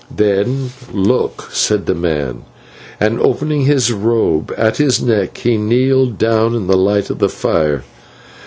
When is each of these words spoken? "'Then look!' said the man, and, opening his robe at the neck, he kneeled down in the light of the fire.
"'Then 0.09 0.71
look!' 0.91 1.49
said 1.53 1.85
the 1.85 1.93
man, 1.93 2.41
and, 2.99 3.19
opening 3.19 3.65
his 3.65 3.91
robe 3.91 4.51
at 4.57 4.73
the 4.77 5.03
neck, 5.05 5.37
he 5.37 5.57
kneeled 5.57 6.17
down 6.17 6.55
in 6.55 6.65
the 6.65 6.75
light 6.75 7.11
of 7.11 7.19
the 7.19 7.29
fire. 7.29 7.83